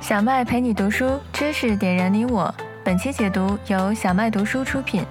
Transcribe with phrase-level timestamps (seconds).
[0.00, 2.54] 小麦陪你读书，知识点燃你我。
[2.84, 5.04] 本期解读由小麦读书出品。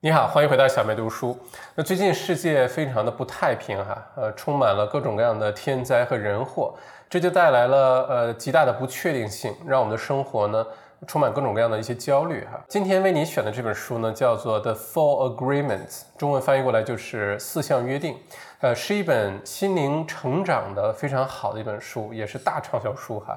[0.00, 1.36] 你好，欢迎回到小麦读书。
[1.74, 6.74] 那最近世界非常的不太平哈，呃，充满了各种各样的天灾和人祸，
[7.08, 10.64] 这就带来了呃极大的不确定性，让我们的生活呢。
[11.06, 12.60] 充满各种各样的一些焦虑哈。
[12.68, 15.88] 今天为你选的这本书呢，叫做《The Four Agreements》，
[16.18, 18.16] 中文翻译过来就是四项约定。
[18.60, 23.34] 呃，是一本心灵成长的非常好的一本书，也是大畅销书哈。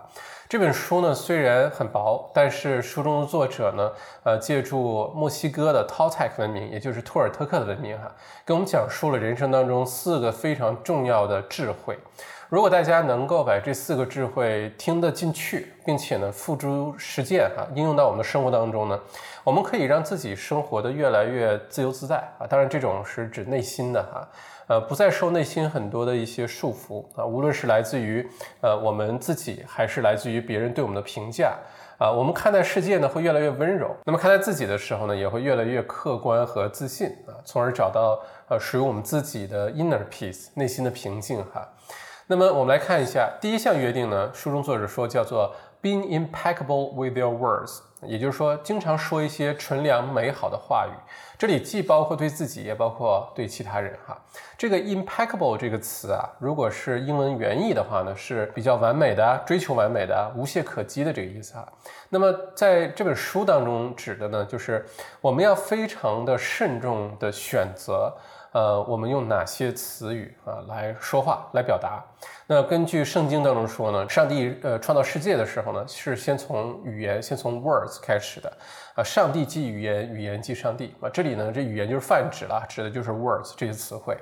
[0.50, 3.90] 这本书呢虽然很薄，但是书中的作者呢，
[4.24, 8.12] 呃，借助墨西哥的 Toltec 文明，也就是托尔特克的文明哈，
[8.46, 11.98] 给我们讲述了人生当中四个非常重要的智慧。
[12.54, 19.00] 如果大家能够把这四个智慧听得进去，并且呢付诸实践哈，应用到我们的生活当中呢，
[19.44, 22.46] 我们可以让自己生活的越来越自由自在啊。
[22.48, 24.30] 当然，这种是指内心的哈，
[24.68, 28.24] 呃，不再受内心很多的一些束缚啊，无论是来自于
[28.62, 31.58] 呃我们自己，还是来自于别人对我们的评价
[31.98, 33.96] 啊，我们看待世界呢会越来越温柔。
[34.06, 41.68] 那么看待自己的时候呢，也会越来越客观和自信啊，从而找到呃属于我们自己的 inner peace 内心的平静哈。
[42.28, 50.92] 那么我们来看一下第一项约定呢，书中作者说叫做 being impeccable with your words，也就是说经常说一些纯良美好的话语。
[51.38, 54.18] 这里既包括对自己，也包括对其他人哈。
[54.58, 61.68] 这个 impeccable 这个词啊，如果是英文原意的话呢，是比较完美的，追求完美的，无懈可击的这个意思哈。
[62.08, 64.86] 那么在这本书当中指的呢，就是
[65.20, 68.14] 我们要非常的慎重的选择。
[68.54, 72.04] 呃，我们用哪些词语啊来说话来表达？
[72.46, 78.54] 那根据圣经当中说呢，上帝呃创造世界的时候呢，是先从语言，先从 words 开始的。
[78.96, 81.10] 啊，上帝即语言，语言即上帝啊。
[81.10, 84.16] 这里呢，这语言就是泛指了，指的就是 words 这些词汇。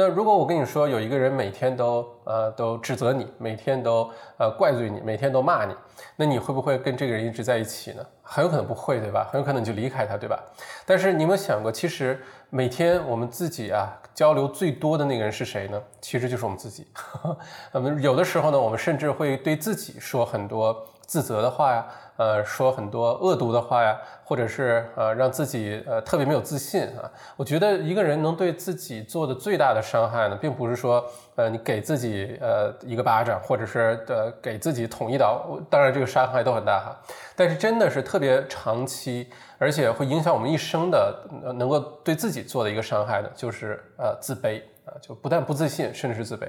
[0.00, 5.74] 那如果我跟你说，有一个人每天都呃都指责你，每天都呃怪罪你，每天都骂你，
[6.14, 8.06] 那你会不会跟这个人一直在一起呢？
[8.22, 9.28] 很有可能不会，对吧？
[9.32, 10.38] 很有可能你就离开他，对吧？
[10.86, 15.82] 但是你有没有想过，其实每天我们自己啊交流最多的那个人是谁呢？
[16.00, 16.86] 其实就是我们自己。
[17.74, 20.86] 那么有的时候呢，我们甚至会对自己说很多。
[21.08, 21.86] 自责的话呀，
[22.18, 27.08] 呃，说很多恶毒的话呀，或者是呃，让自己呃特别没有自信啊。
[27.36, 31.04] 我觉得一个人能对自己做的最大的伤害呢，并不是说
[31.36, 37.00] 呃你给自己呃一个巴掌，或者是呃给自己捅一刀，当然这个伤害都很大哈。
[37.36, 41.24] 但是真的是特别长期，而且会影响我们一生的，
[41.54, 46.48] 能够对自己做的一个伤害呢，就是呃自卑啊，就不但不自信，甚至是自卑。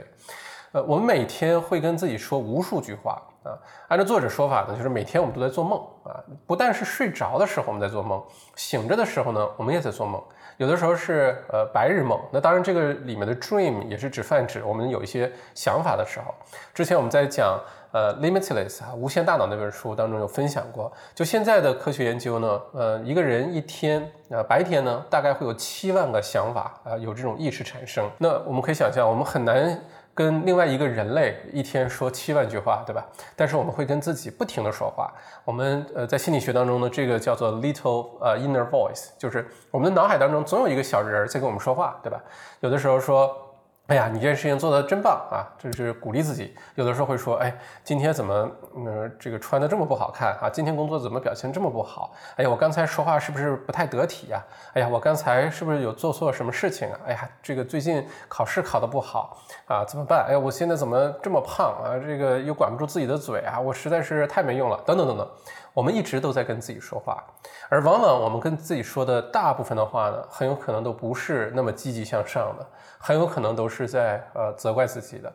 [0.72, 3.58] 呃，我们每天会跟自己说无数句话啊。
[3.88, 6.24] 按照作者说法呢，就是每天我们都在做梦啊。
[6.46, 8.24] 不但是睡着的时候我们在做梦，
[8.56, 10.22] 醒着的时候呢，我们也在做梦。
[10.58, 12.20] 有的时候是呃白日梦。
[12.34, 16.34] 那当然，这个里面的 dream 也是指泛指我们有一些想法的时候。
[16.74, 17.58] 之前我们在讲
[17.94, 20.92] 呃 limitless 啊无限大脑那本书当中有分享过。
[21.16, 28.12] 就现在的科学研究呢，呃，一个人一天啊白天呢大概会有七万个想法啊，有这种意识产生。
[28.18, 29.82] 那我们可以想象，我们很难。
[30.20, 33.08] 跟另外一个人类一天说七万句话，对吧？
[33.38, 35.10] 但是我们会跟自己不停的说话。
[35.46, 42.22] 我们呃在心理学当中呢，这个叫做 little 呃 inner voice，就是我们的脑海当中总有一个小人在跟我们说话，对吧？
[42.60, 43.34] 有的时候说。
[43.90, 45.42] 哎呀，你这件事情做得真棒啊！
[45.58, 46.56] 这是鼓励自己。
[46.76, 47.52] 有的时候会说，哎，
[47.84, 50.48] 今天怎么，嗯，这个穿的这么不好看啊？
[50.48, 52.14] 今天工作怎么表现这么不好？
[52.36, 54.46] 哎呀，我刚才说话是不是不太得体呀？
[54.74, 57.00] 哎呀，我刚才是不是有做错什么事情啊？
[57.08, 60.24] 哎呀，这个最近考试考得不好啊，怎么办？
[60.28, 61.98] 哎呀，我现在怎么这么胖啊？
[61.98, 65.28] 这个又管不住自己的嘴啊，我实在是太没用了，等等等等。
[65.74, 67.24] 我们一直都在跟自己说话，
[67.70, 72.66] 而往往我们跟自己说的大部分的话呢，很有可能都不是那么积极向上的，
[72.98, 75.32] 很有可能都是在呃责怪自己的。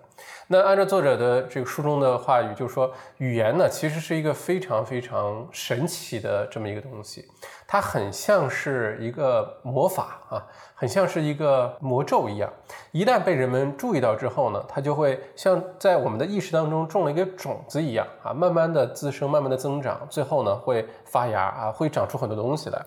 [0.47, 7.27] 那按照作者的这个书中的话语，就是说语言呢，其实是一个非常非常神奇的这么一个东西，
[7.67, 10.47] 它很像是一个魔法啊。
[10.77, 12.53] 很像是一个魔咒一样，
[12.91, 22.82] 一旦被人们注意到之后呢，它就会像在我们的意识当中种了一个种子一样啊，慢慢的滋生，慢慢的增长，最后呢会发芽啊，会长出很多东西来。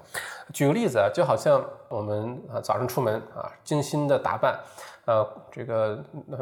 [0.54, 4.60] 举个例子啊，就好像我们啊早上出门啊，精心的打扮，
[5.06, 5.98] 呃，这个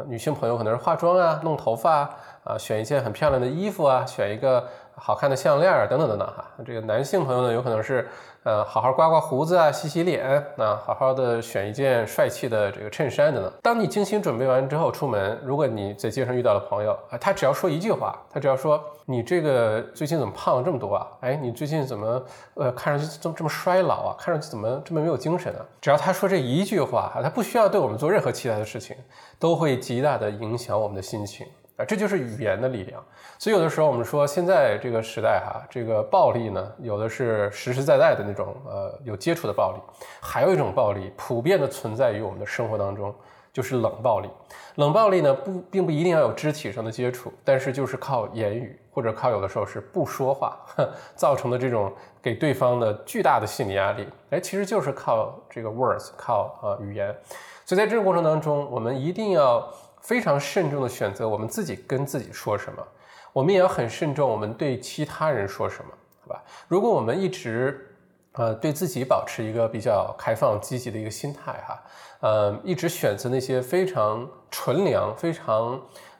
[0.06, 2.08] 女性朋友可能是化妆啊，弄头发
[2.42, 6.44] 啊，选一件很漂亮的衣服啊，选一个好看的项链啊等等等等哈。
[6.64, 8.08] 这个男性朋友呢，有可能是
[8.46, 10.24] 呃好好刮刮胡子啊，洗洗脸
[10.56, 13.52] 啊，好好的选一件帅气的这个衬衫等等。
[13.60, 21.08] 当你精心准备完之后出门，如果你在街上遇到了朋友啊，他只要说一句话，他只要说你这个最近怎么胖了这么多啊？
[21.22, 22.22] 哎，你最近怎么
[22.54, 24.14] 呃看上去这么这么衰老啊？
[24.16, 25.66] 看上去怎么这么没有精神啊？
[25.80, 28.96] 只要他说这一句话哈，他不需要对我们做任何其他的事情，
[29.40, 31.44] 都会极大的影响我们的心情。
[31.76, 33.02] 啊，这就是语言的力量。
[33.38, 39.78] 所以有的时候我们说，现在这个时代哈，这个暴力呢，有的是实实在在的那种呃有接触的暴力，
[40.20, 43.14] 还有一种暴力普遍的存在于我们的生活当中，
[43.52, 44.28] 就是冷暴力。
[44.76, 50.58] 冷暴力呢，不并不一定要有肢体上的接触，但是就是靠言语或者靠有的时候是不说话
[51.14, 51.92] 造成的这种
[52.22, 54.08] 给对方的巨大的心理压力。
[54.30, 57.14] 哎，其实就是靠这个 words，靠啊语言。
[57.66, 59.66] 所以在这个过程当中，我们一定要。
[60.06, 62.80] 非常慎重的选择，我们自己跟自己说什么，
[63.32, 66.40] 我们也要很慎重，我们对其他人说什么，好吧？
[66.68, 67.92] 如果我们一直，
[68.34, 71.82] 呃，对自己保持一个比较开放、积极的一个心态，哈，
[72.20, 75.72] 呃，一直选择那些非常纯良、非常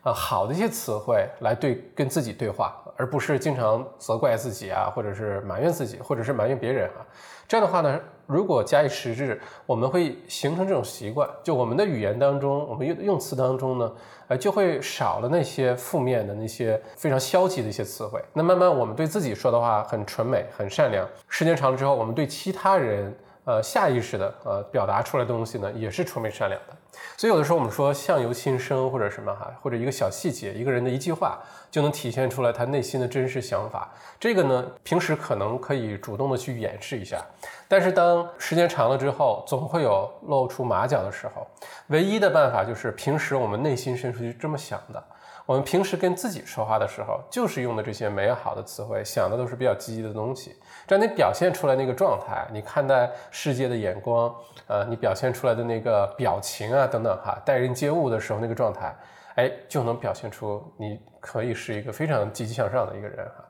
[0.02, 7.06] 啊好的一些词汇来对跟自己对话，而不是经常责怪自己啊，或者是埋怨自己，或者是埋怨别人啊，
[7.46, 8.00] 这样的话呢？
[8.26, 13.92] 如果加以实质，我们会形成这种习惯，就我们的语言当中，我们用用词当中呢，
[14.28, 18.20] 呃，就会少了那些负面的、那些非常消极的一些词汇。
[18.32, 23.14] 那慢慢，我们对自己说的话很纯美、很善良，时间长了之后，我们对其他人。
[23.46, 26.76] 呃，下意识的呃表达出来的东西呢，也是纯美善良的。
[27.16, 31.38] 所以有的时候我们说相由心生，或者什么哈，或者一个小细节，一个人的一句话，
[31.70, 33.88] 就能体现出来他内心的真实想法。
[34.18, 37.24] 这个呢，平时可能可以主动的去掩饰一下，
[37.68, 41.46] 但是当时间长了之后，总会有露出马脚的时候。
[41.88, 45.00] 唯一的办法就是平时我们内心深处就这么想的。
[45.46, 50.56] 我们平时跟自己说话的时候，就是用的这些美好的词汇，想的都是比较积极的东西。
[50.88, 54.34] 这样你表现出来那个状态，你看待世界的眼光，
[54.66, 58.92] 呃，你表现出来的那个表情啊，等等哈，待人接物的时候那个状态，
[59.36, 63.44] 哎，就能表现出你可以是一个非常积极向上的一个人哈。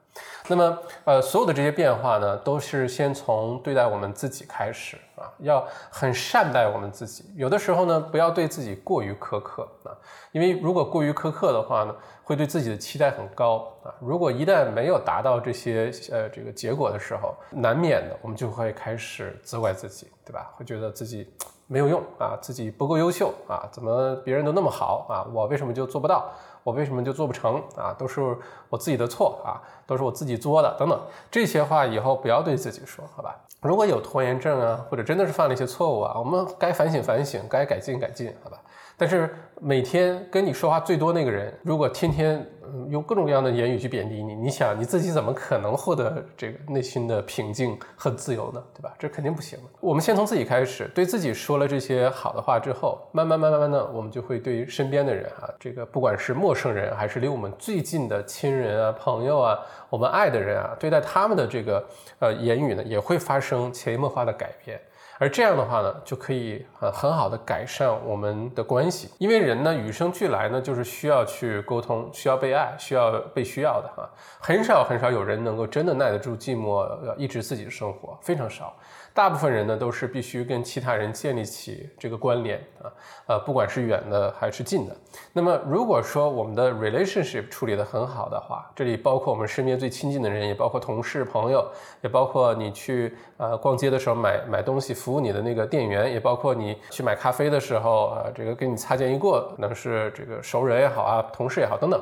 [0.48, 7.24] 那么，呃，所有的这些变化呢，都是先从对待我们自己开始啊，要很善待我们自己。
[7.34, 9.90] 有的时候呢，不要对自己过于苛刻啊，
[10.32, 13.92] 因为如果过于苛刻的话呢，会对自己的期待很高啊。
[14.00, 20.50] 如果一旦没有达到这些呃这个结果的时候，难免的我们就会开始责怪自己，对吧？
[20.54, 21.32] 会觉得自己
[21.66, 26.30] 没有用啊，自己不够优秀啊，怎么别人都那么好啊，我为什么就做不到？
[26.62, 27.94] 我为什么就做不成啊？
[27.96, 28.20] 都是
[28.68, 33.36] 我自己的错啊，都是我自己作的等等这些话，以后不要对自己说，好吧？
[33.62, 38.60] 如果有拖延症啊，或者真的是犯了一些错误啊，我们该反省反省，该改进改进，好吧？
[38.98, 42.44] 但是每天跟你说话最多那个人，如果天天
[42.88, 48.62] 用各种各样的言语去贬低你，你想你自己怎么可能获得这个内心的平静和自由呢？
[48.74, 48.94] 对吧？
[48.98, 49.58] 这肯定不行。
[49.80, 59.58] 我们先从自己开始，对自己说了这些好的话之后，慢慢慢慢慢的，我们就会对身边的人啊，这个不管是陌生人还是离我们最近的亲人啊、朋友啊，
[59.90, 61.86] 我们爱的人啊，对待他们的这个
[62.18, 64.80] 呃言语呢，也会发生潜移默化的改变。
[65.18, 74.08] 而这样的话呢，就可以很很好的改善我们的关系，因为人呢与生俱来呢就是需要去沟通，需要被爱，需要被需要的哈。
[74.38, 78.74] 很少很少有人能够真的耐得住寂寞，要一直自己的生活，非常少。
[79.16, 82.92] 大部分人呢都是必须跟其他人建立起这个关联啊，
[83.28, 84.94] 呃，不管是远的还是近的。
[85.32, 91.66] 那么如果说我们的 relationship 处理得很好的话，这里包括我们身边最亲近的人，也包括同事、朋友，
[92.02, 101.98] 也包括你去呃逛街的时候买买东西服务你的那个店员，也包括你去买咖啡的时候啊，这个跟你擦肩一过，可能是这个熟人也好啊，同事也好等等，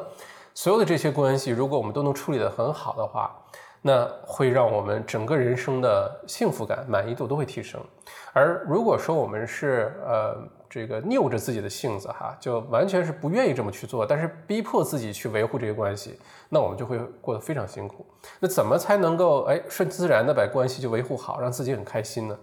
[0.53, 3.33] 所有的这些关系，如果我们都能处理得很好的话。
[3.87, 7.79] 那会让我们整个人生的幸福感、满意度都会提升。
[8.33, 10.37] 而如果说我们是呃
[10.71, 18.07] 这个拗着自己的性子哈，就完全是不愿意这么去做，但是逼迫自己去维护这些关系，那我们就会过得非常辛苦。
[18.41, 22.39] 那怎么才能够哎顺自然的把关系就维护好，让自己很开心呢？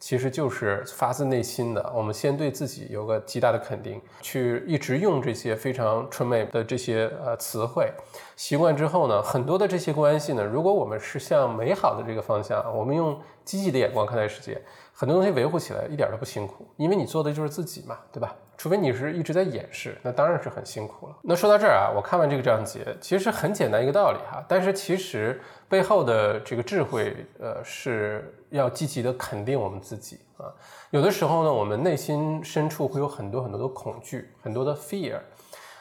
[0.00, 7.92] 其实就是发自内心的，我们先对自己有个极大的肯定，去一直用这些非常纯美的这些呃词汇，
[8.34, 14.60] 习惯之后呢，很多的这些关系呢，如果我们是向美好的这个方向，我们用积极的眼光看待世界，
[15.00, 18.36] 很多东西维护起来一点都不辛苦，因为你做的就是自己嘛，对吧？
[18.58, 21.16] 除非你是一直在掩饰，那当然是很辛苦了。
[21.22, 25.40] 那说到这儿啊，我看完这个章节，其实很简单一个道理哈，但是其实
[25.70, 30.52] 背后的这个智慧，呃，是要积极的肯定我们自己啊。
[30.90, 35.18] 有的时候呢，我们内心深处会有很多很多的恐惧，很多的 fear，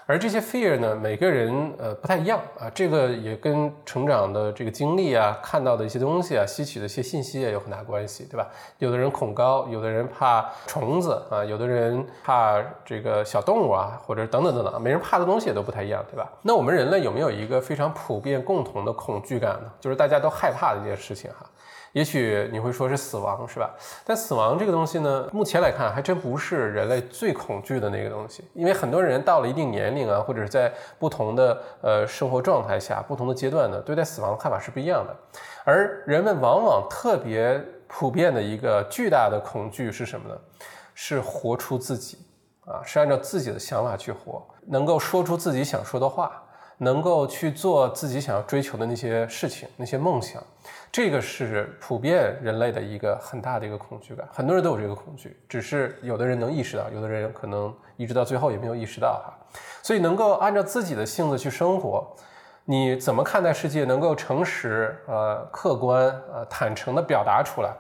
[0.10, 8.48] 而这些 fear 呢，每个人呃不太一样啊，这个也跟成长的这个经历啊、看到的一些东西啊、吸取的一些信息也有很大关系，对吧？
[8.80, 16.28] 有的人恐高，有的人怕虫子啊，有的人怕这个小动物啊，或者等等等等，每人怕的东西也都不太一样，对吧？
[16.42, 19.72] 那我们人类有没有一个非常普遍共同的恐惧感呢？
[19.80, 21.46] 就是大家都害怕的一件事情哈。
[21.92, 23.74] 也许你会说是死亡，是吧？
[24.06, 28.44] 但死亡这个东西呢，目前来看还真不是人类最恐惧的那个东西。
[28.54, 35.16] 因为很多人到了一定年龄啊，或者是在不同的呃生活状态下、不同的阶段呢，对待死亡的看法是不一样的。
[35.64, 40.36] 而人们往往特别普遍的一个巨大的恐惧是什么呢？
[40.94, 42.18] 是活出自己
[42.66, 46.44] 啊，是按照自己的想法去活，能够说出自己想说的话，
[46.80, 50.42] 能够去做自己想要追求的那些事情、那些梦想。
[50.92, 59.38] 这个是普遍人类的一个很大的一个恐惧感，很多人都有这个恐惧，只是有的人能意识到，有的人可能一直到最后也没有意识到哈。
[59.84, 62.08] 所以能够按照自己的性子去生活，
[62.66, 67.72] 你怎么看待世界，能够诚实、呃客观、呃坦诚地表达出来，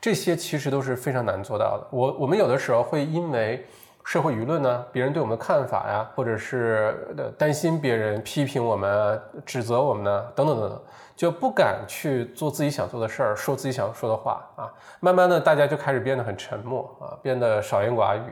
[0.00, 1.86] 这些其实都是非常难做到的。
[1.90, 3.66] 我我们有的时候会因为
[4.04, 6.94] 社会舆论呢，别人对我们的看法呀，或者是
[7.38, 10.82] 担心别人批评我们、指责我们呢，等等等等。
[11.14, 14.72] 就不敢去做自己想做的事儿，说自己想说的话啊。
[14.98, 18.22] 慢慢的，大家就开始变得很沉默啊，变得少言寡语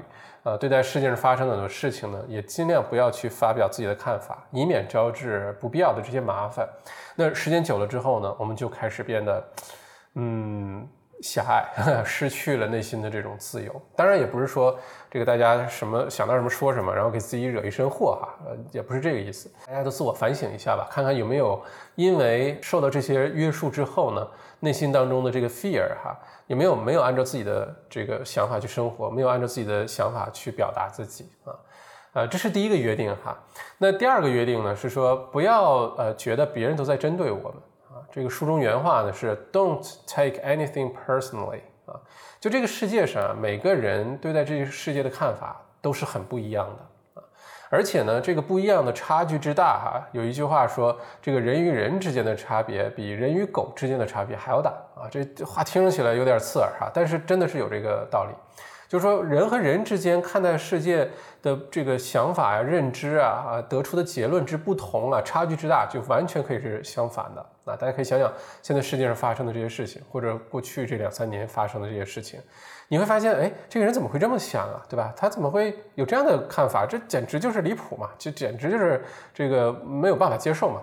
[0.42, 0.56] 啊。
[0.56, 6.68] 对待世界上发生的很多事情呢，也尽量不要去发表自己的看法，以免招致不必要的这些麻烦。
[7.14, 9.44] 那时间久了之后呢，我们就开始变得，
[10.14, 10.88] 嗯。
[11.22, 11.64] 狭隘，
[12.04, 13.82] 失去了内心的这种自由。
[13.94, 14.78] 当然，也不是说
[15.10, 19.50] 这个大家什么想到什么说什么，然后给自己惹一身祸哈，呃，也不是这个意思。
[19.66, 21.62] 大家都自我反省一下吧，看看有没有
[21.94, 24.26] 因为受到这些约束之后呢，
[24.60, 31.52] 内心当中的这个 fear 哈，有没有没有按照自己的这个想法去生活，没有按照自己的想法去表达自己啊？
[32.12, 33.38] 呃，这是第一个约定哈。
[33.78, 37.54] 那第二个约定呢，是说不要呃觉得别人都在针对我们。
[38.10, 41.94] 这个书中原话呢是 "Don't take anything personally" 啊，
[42.40, 47.24] 就这个世界上啊每个人对待这个世界的看法都是很不一样的啊，
[47.68, 58.32] 而且呢，这个不一样的差距之大哈，有一句话说，这个人与人之间的差别比人与狗之间的差别还要大啊，这话听起来有点刺耳哈，但是真的是有这个道理。
[58.90, 61.08] 就是说，人和人之间看待世界
[61.40, 67.76] 的这个想法呀、认知啊、啊得出的结论之不同啊，差距之大，就完全可以是相反的啊！
[67.76, 68.28] 大家可以想想，
[68.60, 72.40] 现在世界上发生的这些事情，或者过去这两三年发生的这些事情，
[72.88, 74.82] 你会发现，哎，这个人怎么会这么想啊？
[74.88, 75.14] 对吧？
[75.16, 76.84] 他怎么会有这样的看法？
[76.84, 78.10] 这简直就是离谱嘛！
[78.18, 80.80] 就简直就是这个没有办法接受嘛！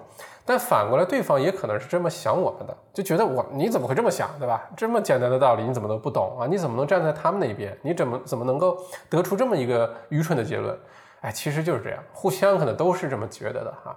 [0.48, 4.68] 但反过来，对方也可能是这么想我们的，就觉得我你怎么会这么想，对吧？
[4.78, 6.48] 这么简单的道理你怎么都不懂啊？
[6.48, 7.78] 你怎么能站在他们那边？
[7.82, 10.80] 你怎么怎么能够得出这么一个愚蠢的结论？
[11.20, 13.94] 哎，其实就是这样，互相可能都是这么觉得的哈。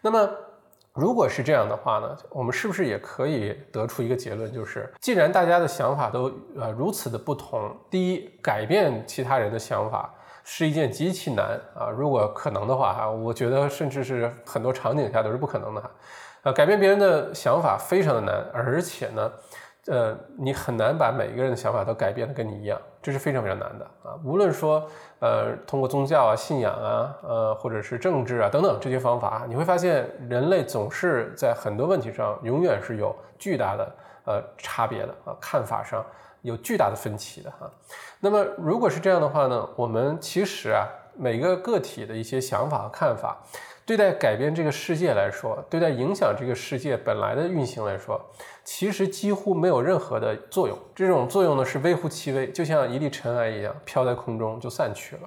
[0.00, 0.28] 那么
[0.92, 10.12] 如果是这样的话呢，我们是不是也可以得出一个结论，就是既然大家的想法都呃如此的不同，第一，改变其他人的想法。
[10.44, 11.88] 是一件极其难啊！
[11.88, 15.90] 如果可能的话哈，我觉得甚至是很多场景下都是不可能的哈。
[16.42, 19.32] 呃，改变别人的想法非常的难，而且呢，
[19.86, 24.18] 呃，你很难把每一个人的想法都改变的跟你一样，这是非常非常难的啊。
[24.24, 24.84] 无论说
[25.20, 33.92] 呃通过宗教啊、信仰啊、呃或者是政治啊等等这些方法，你会发现人类总是在很多问题上永远是有巨大的
[34.24, 36.04] 呃差别的啊，看法上。
[36.42, 37.70] 有巨大的分歧的哈，
[38.20, 43.40] 那么如果是这样的话呢，我们其实啊每个个体的一些想法和看法，
[43.86, 48.20] 对待改变这个世界来说，对待影响这个世界本来的运行来说，
[48.64, 50.76] 其实几乎没有任何的作用。
[50.94, 55.22] 这种作用呢是微乎其微，就像一粒尘埃一样飘在空中就散去了。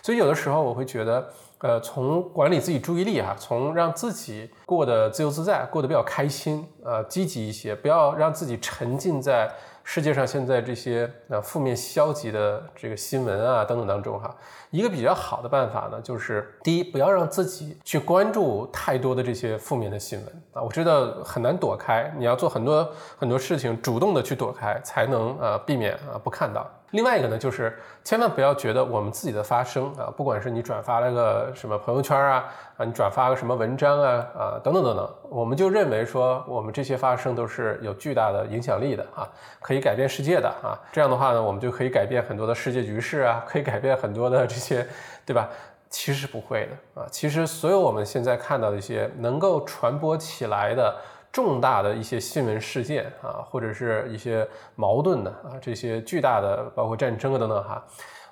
[0.00, 1.28] 所以有的时候我会觉得，
[1.58, 9.50] 呃，从管理自己注意力哈，从让自己过得自由自在，过得比较开心，呃，积极一些，不要让自己沉浸在。
[9.84, 14.34] 世界上现在这些啊负面消极的这个新闻啊等等当中哈，
[14.70, 20.62] 一个比较好的办法呢，就是第一，不要让自己去关注太多的这些负面的新闻啊。
[20.62, 26.70] 我知道很难躲开，你要做很多很多事情，主动的去躲开，才能呃避免啊不看到。
[26.92, 32.44] 另外一个呢，就是千万不要觉得我们自己的发声啊，不管是你转发了个什么朋友圈啊，
[32.76, 39.28] 啊，你转发个什么文章啊，啊，等等等等，我们就认为说我们这些发声都是有巨大的影响力的啊，
[39.60, 40.78] 可以改变世界的啊。
[40.92, 44.86] 这样的话呢，我们就可以改变很多的世界局势啊，可以改变很多的这些，
[45.26, 45.48] 对吧？
[45.88, 50.94] 其实不会的啊，其实所有我们现在看到的一些能够传播起来的。
[51.32, 57.82] 重大的一些新闻事件啊，或者是一些矛盾的啊，这些巨大的包括战争啊等等哈，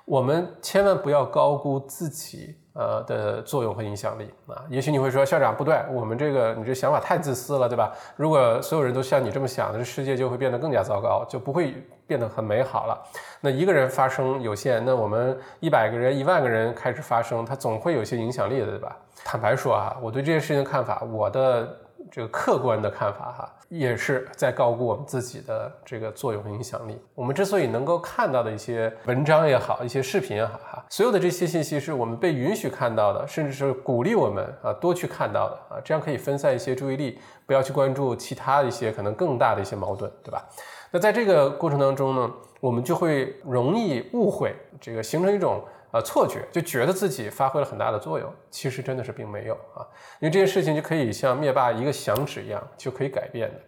[0.05, 4.63] 我们千万不要高估自己呃的作用和影响力啊。
[4.69, 7.91] 也许你会说，校长不对，我们这个你这想法太自私了，对吧？
[8.15, 13.03] 如果所有人都像你这么想，这世界就会变得更加糟糕，就不会变得很美好了。
[13.39, 18.95] 那一个人发声有限，那我们一百个人、一万个人开始发声，它总会有些影响力的，对吧？
[19.25, 21.77] 坦白说啊，我对这件事情的看法，我的。
[22.11, 26.99] 这个客观的看法哈，也是在高估我们自己的这个作用影响力。
[27.15, 40.45] 我们之所以能够看到的一些文章也好，一些视频也好哈，所有的这些信息是我们被允许看到的，甚至是鼓励我们啊多去看到的啊，这样可以分散一些注意力，不要去关注其他一些可能更大的一些矛盾，对吧？
[40.91, 45.63] 那在这个过程当中呢，我们就会容易误会，这个形成一种。
[45.91, 49.85] 啊，错觉就觉得自己发挥了很大的作用，其实真的是并没有啊，
[50.19, 53.59] 因为这件事情就可以像灭霸一个响指一样就可以改变的。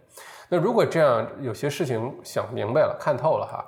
[0.48, 3.64] 那如果这样有些事情想明白了、看透了哈，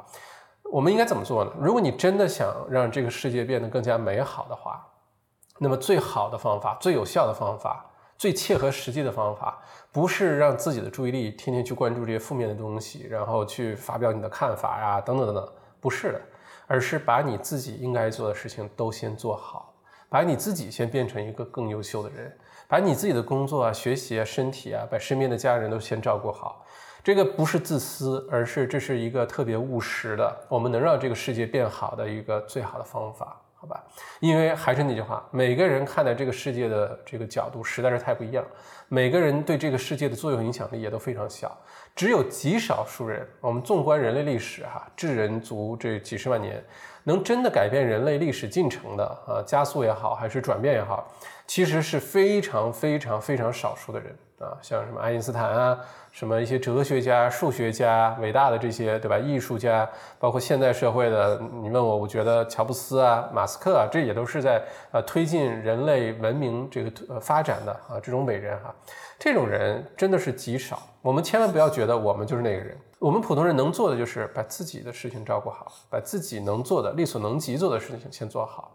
[0.72, 1.50] 我们应该怎么做呢？
[1.60, 4.86] 如果你真的想让这个世界变得更加美好的话，
[5.58, 7.84] 那么最好的方法、最有效的方法、
[8.18, 9.58] 最切合实际的方法，
[9.90, 16.20] 不是让自己的注意力天天去关注这些负面的东西，然后去发表你的看法呀，等等等等，不是的。
[16.66, 19.74] 而是把你自己应该做的事情都先做好，
[20.08, 22.36] 把你自己先变成一个更优秀的人，
[22.68, 26.64] 把你自己的工作啊、学习啊、身体啊，把身边的家人都先照顾好。
[27.04, 33.84] 这个不是自私，而是这是一个特别务实的，我们能让这个世界变好的一个最好的方法，好吧？
[34.18, 38.44] 因为还是那句话，每个人看待这个世界的这个角度实在是太不一样，
[38.88, 41.56] 每个人对这个世界的作用影响力也都非常小。
[41.96, 46.62] 只有极少数人，我们纵观人类历史，哈，智人族这几十万年，
[47.04, 51.10] 能真的改变人类历史进程的啊，加速也好，还是转变也好，
[51.46, 54.14] 其实是非常非常非常少数的人。
[54.38, 55.78] 啊，像什么爱因斯坦啊。
[56.12, 59.18] 什么一些哲学家、数学家，伟大的这些，对吧？
[59.18, 59.86] 艺术家，
[60.18, 68.74] 包括现代社会的，你问我，我觉得乔布斯啊、马斯克啊，这也都是在呃推进人类文明这个呃发展的啊这种伟人哈。
[69.18, 72.74] 这种人真的是极少，我们千万不要觉得我们就是那个人。
[72.98, 78.74] 我们普通人能做的就是把自己的事情照顾好，把自己能做的、力所能及做的事情先做好。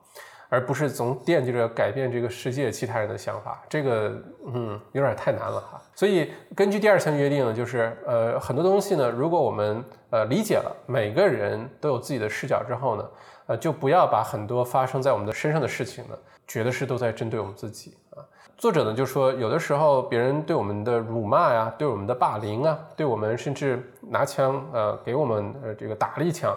[0.52, 4.12] 而不是总惦记着改变这个世界其他人的想法，这个
[4.54, 5.82] 嗯有点太难了哈。
[5.96, 13.10] 所以根据第二项约定呢，就是呃很多东西呢，如果我们呃理解了每个人都有自己的视角之后呢，
[13.46, 18.20] 呃就不要把很多发生在我们的身上的事情呢，觉得是都在针对我们自己啊。
[18.58, 26.54] 作者呢就说，有的时候别人对我们的辱骂呀，对我们的霸凌啊，对我们甚至拿枪呃给我们呃这个打了一枪，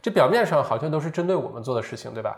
[0.00, 2.34] 这表面上好像都是针对我们做的事情，对吧？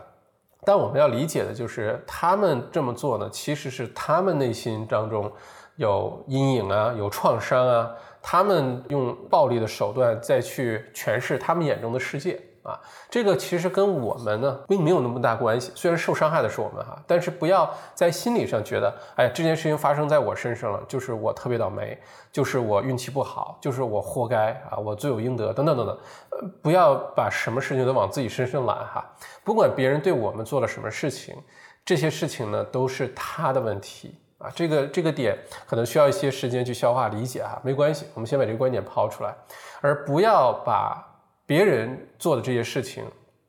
[0.67, 5.31] 但我们要理解的就是，他们这么做呢，其实是他们内心当中
[5.77, 7.89] 有阴影啊，有创伤啊，
[8.21, 12.37] 他们用暴力的手段再去诠释他们眼中的世界。
[12.67, 12.77] 啊，
[13.09, 15.71] 这个其实跟我们呢并没有那么大关系。
[15.73, 21.97] 虽然受伤害的是我们哈，但是不要在心理上觉得，哎，这件事情发生在我身上了，就是我特别倒霉，
[22.29, 25.97] 就是我运气不好，就是我活该啊，我罪有应得等等等等。
[26.31, 29.05] 呃，不要把什么事情都往自己身上揽哈。
[29.45, 31.41] 不管别人对我们做了什么事情，
[31.85, 34.51] 这些事情呢都是他的问题啊。
[34.53, 39.33] 这个这个点可能需要一些时间去消化理解哈，没关系，我们先把这个观点抛出来，
[39.79, 41.01] 而不要把。
[41.47, 43.03] 别人做的这些事情，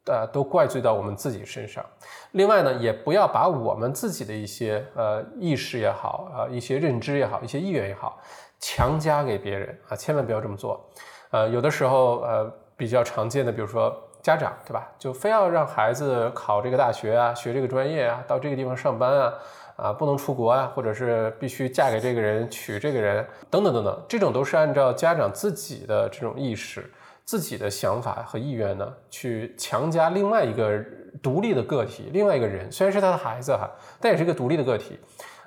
[0.07, 1.85] 呃，都怪罪到我们自己身上。
[2.33, 8.23] 另外呢，也不要把我们自己的一些呃意识也好，啊，一些认知也好，一些意愿也好，
[8.61, 10.89] 强加给别人啊，千万不要这么做。
[11.31, 19.35] 呃，有的时候呃比较常见的，比如说家长对吧，就非要让孩子考这个大学啊，学这个专业啊，到这个地方上班啊，
[19.77, 26.89] 啊，不能出国啊，或者是必须嫁给这个人，娶这个人，等等等等，这种都是按照家长自己的这种意识。
[27.29, 30.83] 自己的想法和意愿呢，去强加另外一个
[31.23, 33.69] 独立的个体，另外一个人，虽然是他的孩子哈，
[34.01, 34.99] 但也是一个独立的个体，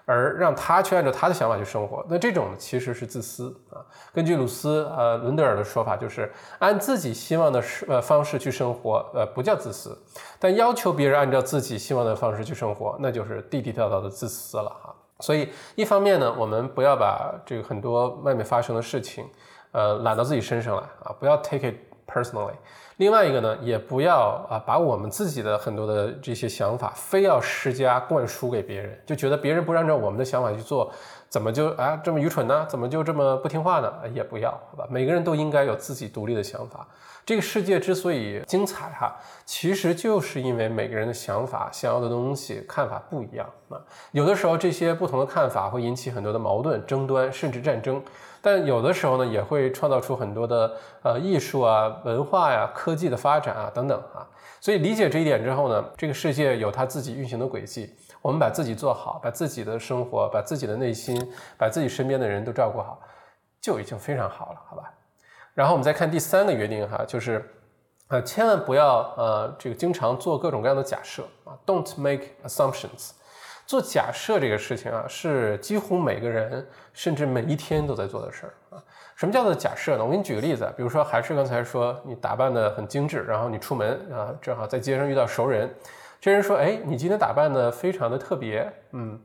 [0.06, 3.82] 而让他去按照他的想法去生活，那这种其实是自私啊。
[4.14, 9.98] 根据鲁斯呃伦德尔的说法，就是按自己希望的呃方式去生活，呃不叫自私，
[10.38, 14.94] 但要求别人按照自己希望的方式去生活，那就是地地道道的自私了哈。
[15.20, 19.26] 所以一方面呢，我们不要把这个很多外面发生的事情。
[19.72, 21.76] 呃，揽到自己身上来啊，不要 take it
[22.08, 22.54] personally。
[22.98, 30.92] 另外一个呢，也不要啊，把我们自己的很多的这些想法，非要施加灌输给别人，就觉得别人不按照我们的想法去做，
[31.28, 32.66] 怎么就啊这么愚蠢呢？
[32.70, 33.92] 怎么就这么不听话呢？
[34.14, 34.88] 也不要，好吧？
[34.90, 36.88] 每个人都应该有自己独立的想法。
[37.26, 43.80] 这个世界之所以精彩哈，其实就是因为每个人的想法、想要的东西、看法不一样啊。
[44.12, 48.04] 有的时候，这些不同的看法会引起很多的矛盾、争端，甚至战争。
[48.42, 54.28] 但有的时候呢，也会创造出很多的呃艺术啊、文化呀、科技的发展啊等等啊。
[54.60, 63.00] 所以理解这一点之后呢，这个世界有它自己运行的轨迹，我们把自己做好，把自己的生活、把自己的内心、把自己身边的人都照顾好，
[63.60, 64.92] 就已经非常好了，好吧？
[65.54, 67.44] 然后我们再看第三个约定哈，就是
[68.08, 73.12] 呃，千万不要呃这个经常做各种各样的假设啊，Don't make assumptions。
[73.72, 78.84] 做假设这个事情啊，是几乎每个人甚至每一天都在做的事儿啊。
[79.16, 80.04] 什么叫做假设呢？
[80.04, 85.74] 我给你举个例子，比如说还是刚才说你打扮的很精致，然后你出门啊，正好在街上遇到熟人，
[86.20, 89.18] 这人说：“哎，你今天打扮的非常的特别。”嗯，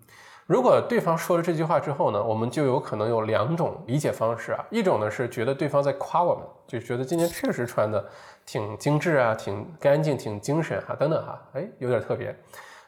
[0.46, 4.64] 如果对方说了这句话之后呢，我们就有可能有两种理解方式啊。
[4.70, 8.04] 一种呢是觉得对方在夸我们，就觉得今天确实穿的
[8.46, 12.32] 挺精致啊，挺干净，挺精神哈，等等哈，哎，有点特别。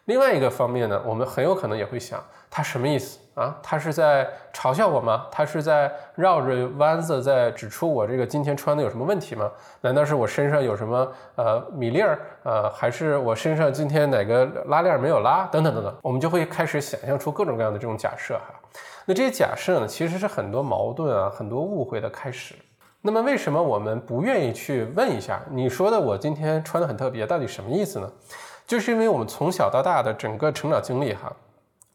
[0.09, 2.19] 另外一个方面呢，我们很有可能也会想，
[2.49, 3.55] 他什么意思啊？
[3.63, 5.27] 他是在嘲笑我吗？
[5.31, 9.53] 他是在绕着弯子在指出我这个今天穿的有什么问题吗？
[9.83, 15.47] 难道是我身上有什么呃米粒儿呃，还是我身上今天哪个拉链没有拉？
[15.53, 18.55] 等等等等，我们就会开始想象出各种各样的这种假设哈。
[19.05, 22.55] 那这些假设呢，其实是很多矛盾啊、很多误会的开始。
[23.03, 28.11] 那么为什么我们不愿意去问一下，你说的我今天穿的很特别，到底什么意思呢？
[28.69, 31.33] 就是因为我们从小到大的整个成长经历哈，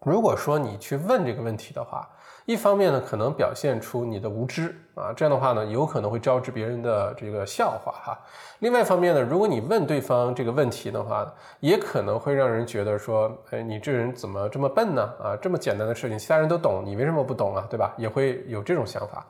[0.03, 2.09] 如果说你去问这个问题的话，
[2.45, 8.19] 一方面呢可能表现出你的无知啊，这样的话呢有可能会招致别人的这个笑话哈。
[8.57, 15.03] 另外一方面呢，如果你问对方这个问题的话，也可能会让人觉得说，哎，你这人怎么这么笨呢？
[15.21, 17.67] 啊，这么简单的事情其他人都懂，你为什么不懂啊？
[17.69, 17.93] 对吧？
[17.97, 19.23] 也会有这种想法，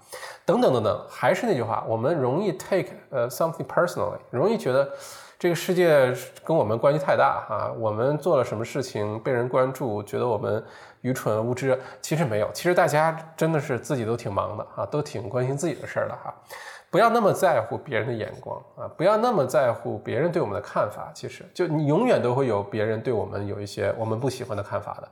[0.46, 1.06] 等等等等。
[1.10, 4.90] 还是那句话，我们容易 take 呃 something personally，容易觉得。
[5.44, 7.70] 这个世界跟我们关系太大啊！
[7.78, 10.64] 我们做了什么事情被人关注，觉得我们
[11.02, 16.34] 愚蠢无知，其实没有，其实大家真的是自己都挺忙的啊，都挺关心自己的事儿的哈。
[16.90, 21.12] 不要那么在乎别人的眼光啊，不要那么在乎别人对我们的看法。
[21.14, 25.10] 其实，就你永远都会有别人对我们有一些我们不喜欢的看法的。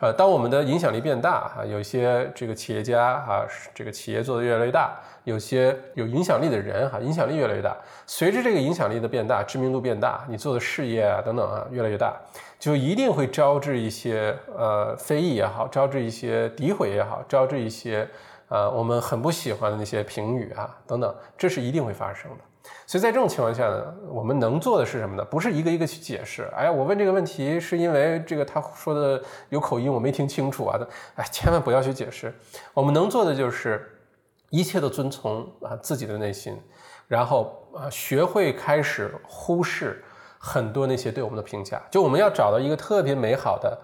[0.00, 7.76] 呃，当我们的影响力变大哈，有一些这个企业家哈，这个企业做得越来越大，有些有影响力的人哈，影响力越来越大。
[8.06, 12.14] 随着这个影响力的变大，知名度变大，你做的事业啊等等啊越来越大，
[12.58, 18.08] 就一定会招致一些呃非议也好，招致一些诋毁也好，招致一些
[18.48, 22.38] 呃我们很不喜欢的那些评语啊等等，这是一定会发生的。
[22.86, 25.24] 所以在这种情况下呢，我们能做的是什么呢？
[25.24, 26.50] 不是一个一个去解释。
[26.56, 30.88] 哎呀，我问这个问题是因为这个他说的有口音，我没听清楚啊的。
[31.16, 32.34] 哎，千万不要去解释。
[32.72, 33.93] 我们能做的就是
[34.54, 36.56] 一切都遵从啊自己的内心，
[37.08, 40.04] 然后啊学会开始忽视
[40.38, 41.82] 很多那些对我们的评价。
[41.90, 43.76] 就我们要找到一个特别美好的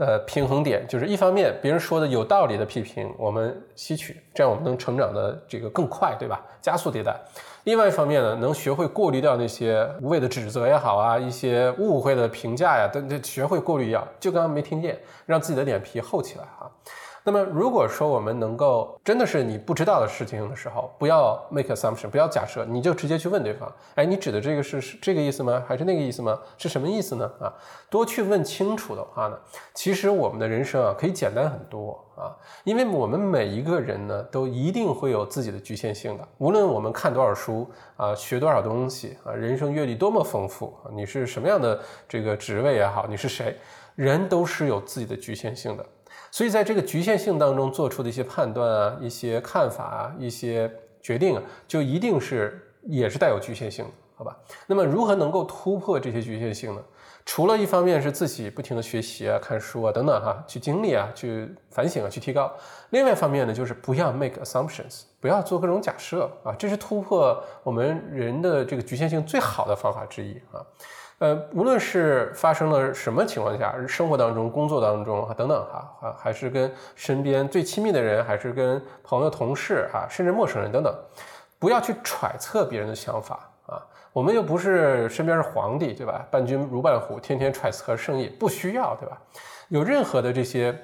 [0.00, 6.44] 呃平衡点，就是一方面别人说的有道理的批评我们吸取，这样我们能成长的这个更快，对吧？
[6.60, 7.16] 加速迭代。
[7.62, 14.06] 另外一方面呢，能学会过滤掉那些无谓的指责也好啊，一些误会的评价呀，都都学会过滤掉。
[14.18, 16.66] 就刚刚没听见，让自己的脸皮厚起来啊。
[17.26, 25.60] 那么如果说我们能够真的是你不知道的事情的时候，不要 make assumption，不要假设，你就直接去问对方，哎，你指的这个是是这个意思吗？
[25.66, 26.38] 还是那个意思吗？
[26.56, 27.28] 是什么意思呢？
[27.40, 27.52] 啊，
[27.90, 29.36] 多去问清楚的话呢，
[29.74, 32.30] 其实我们的人生啊可以简单很多啊，
[32.62, 43.56] 因为我们每一个人呢都一定会有自己的局限性的，无论我们看多少书啊，学多少东西啊，人生阅历多么丰富，你是什么样的这个职位也好，你是谁，
[43.96, 45.84] 人都是有自己的局限性的。
[46.36, 50.70] 所以，在这个局限性当中做出的一些判断啊、一些看法啊、一些
[51.00, 54.36] 决定啊，就一定是也是带有局限性的，好吧？
[54.66, 56.82] 那么，如何能够突破这些局限性呢？
[57.24, 62.52] 除了一方面是自己不停的学习啊、看书啊等等哈，去经历啊、去反省啊、去提高；
[62.90, 70.60] 另外一方面呢，就是不要 make assumptions，不要做各种假设啊，这是突破我们人的这个局限性最好的方法之一啊。
[71.18, 80.94] 呃，无论是发生了什么情况下，生活当中、工作当中啊等等哈啊，还是跟身边最亲密的人，还是跟朋友、同事啊，甚至陌生人等等，
[81.58, 83.80] 不要去揣测别人的想法啊。
[84.12, 86.26] 我们又不是身边是皇帝，对吧？
[86.30, 89.18] 伴君如伴虎，天天揣测圣意，不需要，对吧？
[89.68, 90.78] 有任何的这些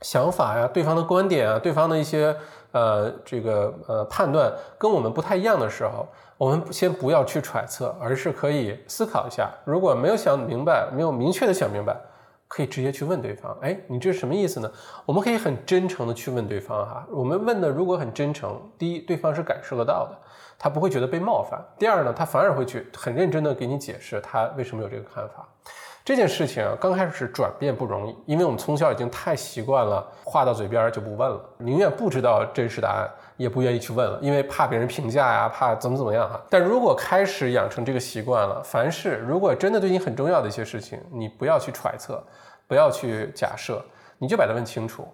[0.00, 2.34] 想法呀，对方的观点啊，对方的一些
[2.76, 6.06] 呃这个呃判断跟我们不太一样的时候。
[6.38, 9.50] 我们先不要去揣测，而是可以思考一下。
[9.64, 11.96] 如果没有想明白，没有明确的想明白，
[12.46, 14.70] 可以直接去问对方：“哎，你这是什么意思呢？”
[15.06, 17.06] 我们可以很真诚的去问对方哈。
[17.10, 20.18] 我们问的如果很真诚，第一，对方是感受得到的，
[20.58, 25.48] 他不会觉得被冒犯；第二呢，他反而会去很认真的给你解释他为什么有这个看法。
[26.06, 33.10] 这件事情啊，刚开始转变不容易，因为我们从小已经太习惯了话到嘴边就不问了，宁愿不知道真实答案。
[33.36, 36.40] 也不愿意去问了，因为怕别人评价呀，怕怎么怎么样哈。
[36.48, 42.24] 但如果开始养成这个习惯了，凡是如果真的对你很重要的一些事情，你不要去揣测，
[42.66, 43.84] 不要去假设，
[44.16, 45.06] 你就把它问清楚。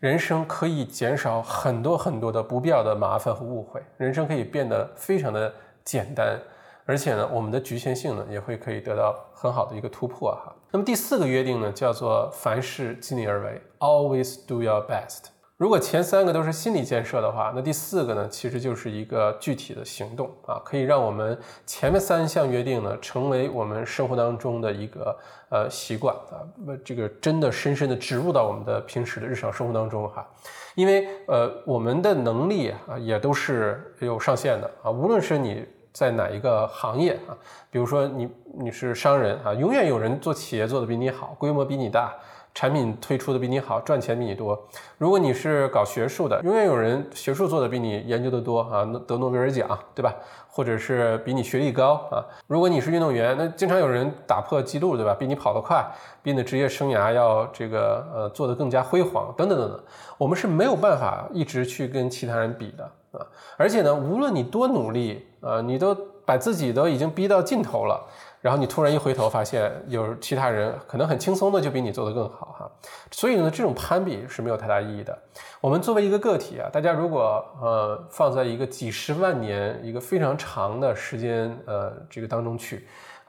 [0.00, 5.50] 人生可以减少很多很多的不必要的麻烦和误会，人生可以变得非常的
[5.82, 6.38] 简单，
[6.84, 10.54] 而且呢，我们的局限性呢也会可以得到很好的一个突破哈。
[10.70, 15.26] 那么第四个约定呢，叫做凡事尽力而为，always do your best。
[15.58, 25.16] 如果前三个都是心理建设的话，那第四个呢，其实就是一个具体的行动啊，可以让我们前面三项约定呢，成为我们生活当中的一个
[25.50, 26.42] 呃习惯啊，
[26.84, 30.28] 这个真的深深的植入到我们的平时的日常生活当中哈，
[30.74, 37.36] 因为呃我们的能力啊也都是有上限的啊，无论是你在哪一个行业啊，
[37.70, 38.28] 比如说你
[38.58, 42.12] 你是商人啊，永远有人做企业做的比你好，规模比你大。
[42.54, 44.62] 产品推出的比你好，赚钱比你多。
[44.98, 50.14] 如果你是搞学术的，永远有人学术做的比你研究的多啊，得诺贝尔奖，对吧？
[50.50, 52.22] 或者是比你学历高啊。
[52.46, 55.16] 如果你是运动员，那经常有人打破记录，对吧？
[55.18, 55.82] 比你跑得快，
[56.22, 59.80] 比你的职业生涯要这个呃做得更加辉煌，等等等等。
[60.18, 63.26] 我们是没有办法一直去跟其他人比的啊。
[63.56, 65.94] 而且呢，无论你多努力啊，你都
[66.24, 68.04] 把自己都已经逼到尽头了。
[68.40, 72.70] 然后你突然一回头，发现有其他人可能很轻松的就比你做得更好哈，
[73.12, 75.16] 所以呢，这种攀比是没有太大意义的。
[75.60, 82.84] 我们作为一个个体啊，大家如果呃放在一个几十万年一个非常长的时间呃这个当中去，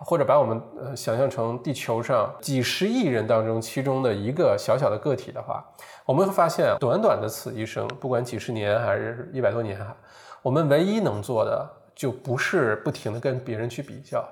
[0.06, 5.66] 或者把我们呃想象成地球上几十亿人当中其中的一个小小的个体的话，
[6.06, 9.96] 我们会发现短短的此一生，不管几十年还是一百多年哈，
[10.42, 14.28] 我们唯一能做的就不是不停的跟别人去比较。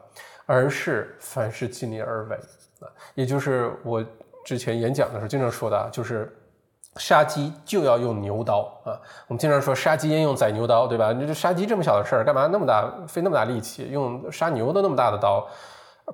[0.48, 2.36] 而是凡事尽力而为
[2.82, 4.04] 啊，也就是我
[4.44, 6.36] 之前演讲的时候经常说的啊，就是
[6.98, 9.00] 杀鸡就要用牛刀啊。
[9.28, 11.14] 我们经常说杀鸡焉用宰牛刀，对吧？
[11.14, 15.48] 你这杀鸡这么小的事儿，干嘛那么大费那么大力气用杀牛的那么大的刀？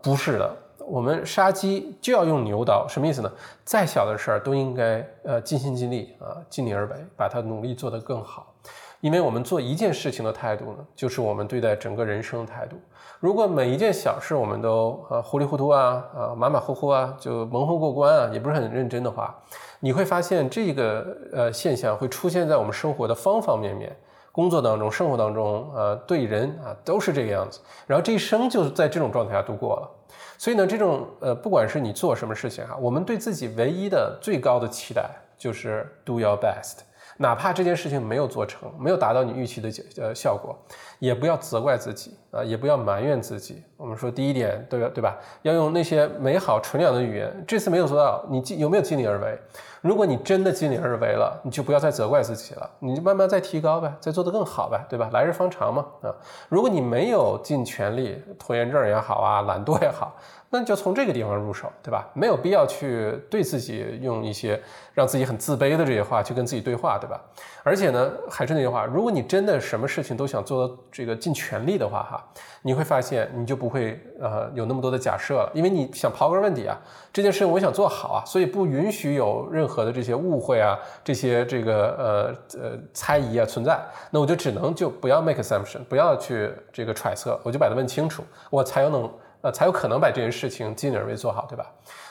[0.03, 3.31] 不是的，我们杀鸡就要用牛刀，什么意思呢？
[3.63, 8.53] 再小的事儿都应该呃尽心尽力啊，尽力而为，把它努力做得更好。
[8.99, 12.75] 因为我们做一件事情的态度呢，就是我们对待整个人生的态度。
[13.19, 19.35] 如果每一件小事我们都啊糊里糊涂啊啊马马虎虎啊就蒙混过关啊，也不是很认真的话，
[19.79, 23.95] 你会发现这个呃现象会出现在我们生活的方方面面，
[24.31, 29.89] 工作当中、生活当中啊对人啊都是这个样子，然后这一生就在这种状态下度过了。
[30.37, 36.81] 所以呢，这种呃不管是你做什么事情哈，我们对自己唯一的最高的期待就是 do your best。
[37.17, 40.55] 哪怕这件事情没有做成，没有达到你预期的呃效果，
[40.99, 43.63] 也不要责怪自己啊，也不要埋怨自己。
[43.75, 44.91] 我们说第一点，对吧？
[44.93, 45.17] 对吧？
[45.41, 47.43] 要用那些美好纯良的语言。
[47.47, 49.39] 这次没有做到，你尽有没有尽力而为？
[49.81, 55.09] 如果你真的尽力而为了，你就不要再责怪自己了，你就慢慢再提高呗，再做得更好呗，对吧？
[55.13, 56.13] 来日方长嘛啊。
[56.49, 60.15] 如果你没有尽全力，拖延症也好啊，懒惰也好。
[60.49, 62.09] 那就从这个地方入手，对吧？
[62.13, 64.57] 没有必要去对自己用一些
[64.93, 67.19] 让自己很自卑的这些话去跟自己对话，对吧？
[67.63, 72.25] 而且呢，还是那句话，如果你真的什么事情都想做到这个尽全力的话，哈，
[72.61, 76.79] 你会发现你就不会呃有那么多的假设了，因为你想刨根问底啊，
[77.11, 83.77] 这件事情我想做好啊，所以不允许有任何的这些误会啊，这些这个呃呃猜疑啊存在，
[84.11, 89.11] 那我就只能就不要 make assumption，不要去这个揣测，我就把它问清楚，我才有能。
[89.41, 91.65] 呃，才有可能把这件事情尽力而为做好，对吧？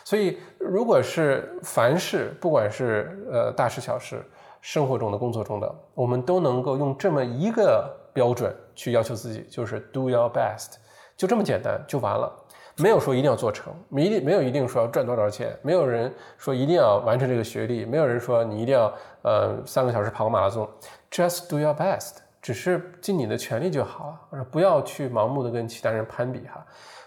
[0.05, 4.25] 所以，如果是凡事，不管是呃大事小事，
[4.61, 10.75] 生活中的、工作中的，我们都能够用这么一个标准去要求自己，就是 do your best，
[11.17, 12.33] 就这么简单就完了。
[12.79, 20.69] 没有说一定要做成，没一定没有一定说要赚多少钱，没有人说一定要完成这个学历，没有人说你一定要呃三个小时跑个马拉松
[21.11, 26.65] ，just do your best，只是尽你的全力就好了，不要去盲目的跟其他人攀比哈。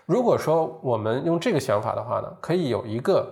[0.10, 3.32] 如果说我们用这个想法的话呢，可以有一个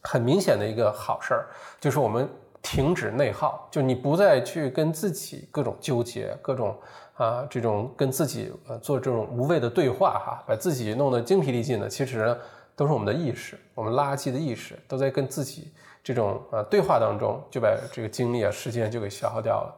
[0.00, 1.46] 很明显的一个好事儿，
[1.80, 2.28] 就是我们
[2.62, 6.78] 停止内耗，就你不再去跟自己各种纠结，各种
[7.14, 12.38] 啊这种跟自己呃做这种无谓的对话哈，把自己弄得精疲力尽的，其实呢
[12.76, 19.74] 都是我们的意识，我们垃圾的意识都在跟自己这种啊对话当中，就把这个精力啊时间就给消耗掉了。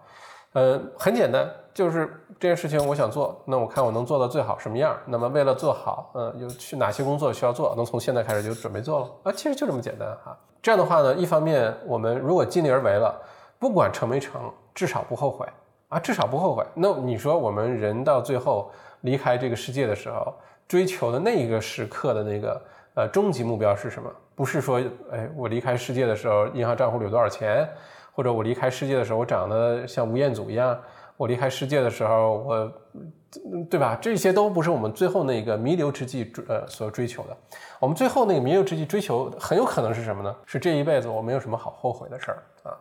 [0.57, 2.09] 呃，很简单，就是
[2.41, 4.97] 这件事情我想做，那我看我能做到最好什么样？
[5.05, 7.75] 那么为了做好，嗯，有去哪些工作需要做？
[7.77, 9.33] 能从现在开始就准备做了啊？
[9.37, 10.35] 其实就这么简单哈。
[10.63, 13.15] 这样的话呢，一方面我们如果尽力而为了，
[13.59, 15.47] 不管成没成，至少不后悔
[15.91, 16.65] 啊，至少不后悔。
[16.73, 18.71] 那你说我们人到最后
[19.03, 20.33] 离开这个世界的时候，
[20.67, 22.63] 追求的那一个时刻的那个
[22.95, 24.11] 呃终极目标是什么？
[24.35, 24.81] 不是说，
[25.13, 27.69] 哎，我离开世界的时候银行账户里有多少钱？
[28.17, 30.77] 或者我离开世界的时候，我长得像吴彦祖一样。
[31.19, 32.73] 我离开世界的时候，我，
[33.71, 33.99] 对吧？
[34.01, 37.37] 这些都不是我们最后那个弥留之际呃所追求的。
[37.79, 40.35] 我们最后那个弥留之际追求，很有可能是什么呢？
[40.47, 42.77] 是这一辈子我没有什么好后悔的事儿啊。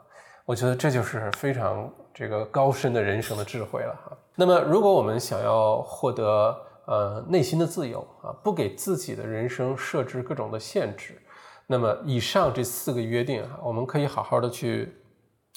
[0.46, 4.18] 我觉得这就是非常这个高深的人生的智慧了哈。
[4.36, 11.22] 那么，如果我们想要获得呃内心的自由啊，不给自己的人生设置各种的限制，
[11.66, 14.94] 那么以上这四个约定哈，我们可以好好的去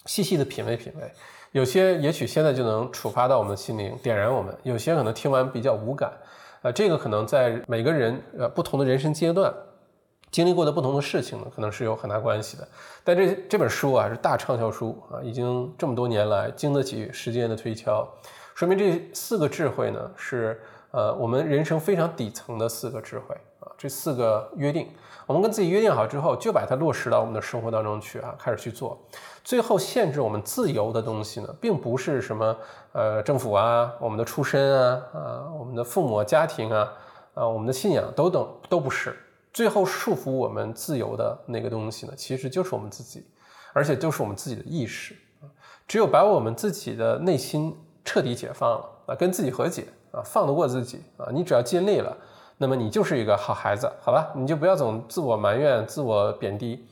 [0.06, 1.12] 细细的品味品味。
[1.52, 6.12] 有些也许现在就能触发到我们的心灵，点燃我们；有些可能听完比较无感，
[6.60, 9.52] 呃，这个可能在每个人呃不同的人生阶段
[10.30, 12.68] 经历过的不同的事情呢，可能是有很大关系的。
[13.02, 18.06] 但这这本书啊是大畅销书啊，已经这么多年来经得起时间的推敲，
[18.54, 23.47] 说明这四个智慧呢是呃我们人生非常底层的四个智慧啊，
[23.78, 24.88] 这四个约定，
[25.24, 28.98] 我们跟自己约定好之后，就把它落实到我们的生活当中去啊，开始去做。
[29.44, 32.56] 最后限制我们自由的东西呢，并不是什么
[32.92, 36.92] 呃政府啊、我们的出身啊、啊我们的父母、家庭啊、
[37.34, 39.16] 啊我们的信仰都等都不是。
[39.52, 43.24] 最后束缚我们自由的那个东西呢，其实就是我们自己，
[43.72, 45.14] 而且就是我们自己的意识。
[45.86, 52.14] 只有把我们自己的内心彻底解放了啊，跟自己和解啊，放得过自己啊，你只要尽力了，
[52.58, 54.32] 那么你就是一个好孩子，好吧？
[54.34, 56.84] 你就不要总自我埋怨、自我贬低。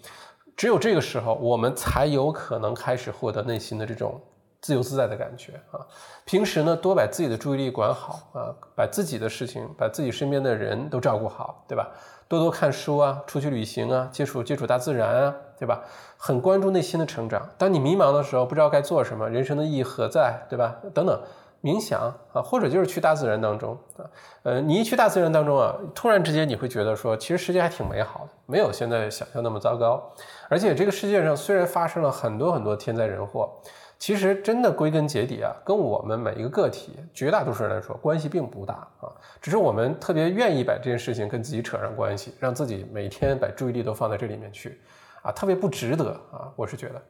[0.57, 4.19] 只有这个时候，我们才有可能开始获得内心的这种
[4.63, 5.85] 自由自在的感觉啊！
[6.25, 11.91] 平时呢，多把自己的注意力管好啊，把自己的事情、把自己身边的人都照顾好，对吧？
[12.29, 15.83] 多多看书啊，出去旅行啊，接触接触大自然啊，对吧？
[16.17, 17.47] 很关注内心的成长。
[17.59, 20.77] 当你迷茫的时候，不知道该做什么，人生的意义何在，对吧？
[20.95, 21.21] 等等。
[21.63, 22.01] 冥想
[22.33, 24.05] 啊，或者就是去大自然当中啊，
[24.45, 30.13] 呃，你一去大自然当中啊，突然之间你会觉得说，其实世界还挺美好的，没有现在想象那么糟糕。
[30.49, 33.51] 而且这个世界上虽然发生了很多很多天灾人祸，
[33.99, 44.81] 其实真的归根结底啊，跟我们每一个个体，绝大多数人来说关系并不大啊，只是我们特别愿意把这件事情跟自己扯上关系，让自己每天把注意力都放在这里面去
[45.23, 47.03] 啊，特别不值得啊，我是觉得。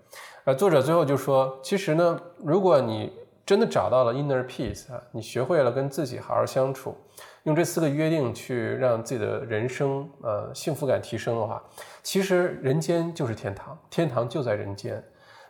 [0.45, 3.13] 呃，作者最后就说，其实呢，如果你
[3.47, 6.97] 真的找到了 inner peace 啊，你学会了跟自己好好相处，
[7.45, 11.63] 用这四个约定去让自己的人生呃幸福感提升的话，
[12.03, 15.01] 其实人间就是天堂，天堂就在人间。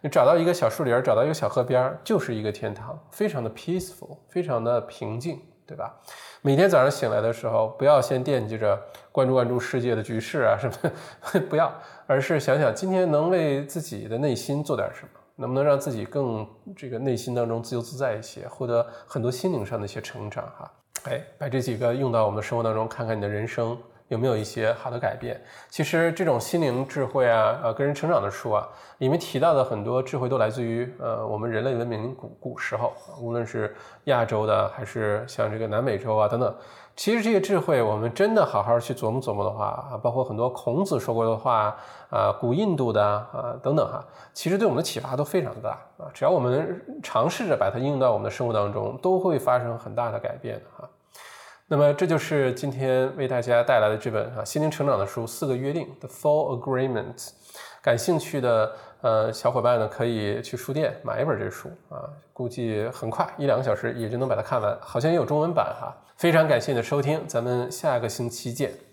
[0.02, 5.98] 你找到一个小树林，找到一个小河边，就是一个天堂，非常的 peaceful，非常的平静，对吧？
[6.42, 8.78] 每天早上醒来的时候，不要先惦记着
[9.10, 11.74] 关注关注世界的局势啊什么， 不要，
[12.06, 15.08] 而是想想今天能为自己的内心做点什么。
[15.36, 20.72] 能不能让自己更这个内心当中自由自在一些，获得很多心灵上的一些成长哈？
[21.04, 25.40] 哎，把这几个用到我们的生活当中，看看你的人生有没有一些好的改变。
[25.68, 28.66] 其实这种心灵智慧啊，呃，个人成长的书啊，
[28.98, 36.52] 里面提到的很多智慧都来自于呃我们人类文明古古时候，无论是亚洲的还是像这个南美洲啊等等。
[36.96, 41.76] 其实这些智慧，我们真的好好去琢磨琢磨的话啊，包括很多孔子说过的话
[42.08, 46.08] 啊，古印度的啊等等哈，其实对我们的启发都非常大啊。
[46.14, 50.88] 只要我们尝试着把它应用到我们的生活当中，都会发生很大的改变哈。
[51.68, 57.32] 那么这就是今天为大家带来的这本啊心灵成长的书《四个约定》The Four Agreements。
[57.82, 65.94] 感兴趣的呃小伙伴呢，可以去书店买一本这书啊，估计很快一两个小时也就能把它看完，好像也有中文版哈。
[66.16, 68.85] 非常感谢你的收听，咱们下个星期见。